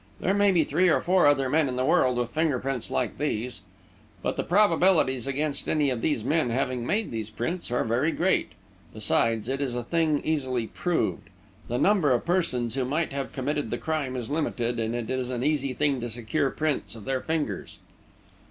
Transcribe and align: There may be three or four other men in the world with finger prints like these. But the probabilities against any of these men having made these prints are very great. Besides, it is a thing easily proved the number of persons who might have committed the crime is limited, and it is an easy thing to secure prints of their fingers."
There 0.19 0.33
may 0.33 0.51
be 0.51 0.63
three 0.63 0.89
or 0.89 0.99
four 0.99 1.27
other 1.27 1.47
men 1.47 1.69
in 1.69 1.75
the 1.75 1.85
world 1.85 2.17
with 2.17 2.31
finger 2.31 2.57
prints 2.57 2.89
like 2.89 3.19
these. 3.19 3.61
But 4.23 4.35
the 4.35 4.43
probabilities 4.43 5.27
against 5.27 5.69
any 5.69 5.91
of 5.91 6.01
these 6.01 6.23
men 6.23 6.49
having 6.49 6.87
made 6.87 7.11
these 7.11 7.29
prints 7.29 7.69
are 7.69 7.83
very 7.83 8.11
great. 8.11 8.53
Besides, 8.95 9.47
it 9.47 9.61
is 9.61 9.75
a 9.75 9.83
thing 9.83 10.19
easily 10.25 10.65
proved 10.65 11.29
the 11.67 11.77
number 11.77 12.09
of 12.13 12.25
persons 12.25 12.73
who 12.73 12.83
might 12.83 13.13
have 13.13 13.31
committed 13.31 13.69
the 13.69 13.77
crime 13.77 14.15
is 14.15 14.31
limited, 14.31 14.79
and 14.79 14.95
it 14.95 15.11
is 15.11 15.29
an 15.29 15.43
easy 15.43 15.75
thing 15.75 16.01
to 16.01 16.09
secure 16.09 16.49
prints 16.49 16.95
of 16.95 17.05
their 17.05 17.21
fingers." 17.21 17.77